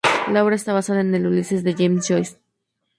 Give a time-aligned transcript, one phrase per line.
[0.31, 2.39] La obra está basada en el "Ulises" de James Joyce.